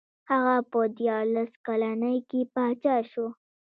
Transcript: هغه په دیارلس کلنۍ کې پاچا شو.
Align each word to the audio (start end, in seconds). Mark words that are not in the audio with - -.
هغه 0.31 0.55
په 0.71 0.79
دیارلس 0.97 1.51
کلنۍ 1.65 2.17
کې 2.29 2.41
پاچا 2.53 2.95
شو. 3.11 3.27